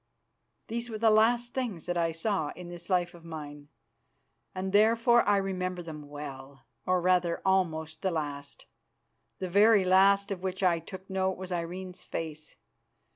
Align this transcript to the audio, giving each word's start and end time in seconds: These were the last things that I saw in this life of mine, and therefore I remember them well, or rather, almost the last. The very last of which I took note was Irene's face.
These 0.65 0.89
were 0.89 0.97
the 0.97 1.11
last 1.11 1.53
things 1.53 1.85
that 1.85 1.95
I 1.95 2.11
saw 2.11 2.49
in 2.55 2.69
this 2.69 2.89
life 2.89 3.13
of 3.13 3.23
mine, 3.23 3.69
and 4.55 4.73
therefore 4.73 5.21
I 5.29 5.37
remember 5.37 5.83
them 5.83 6.09
well, 6.09 6.65
or 6.87 6.99
rather, 6.99 7.39
almost 7.45 8.01
the 8.01 8.09
last. 8.09 8.65
The 9.37 9.47
very 9.47 9.85
last 9.85 10.31
of 10.31 10.41
which 10.41 10.63
I 10.63 10.79
took 10.79 11.07
note 11.07 11.37
was 11.37 11.51
Irene's 11.51 12.03
face. 12.03 12.55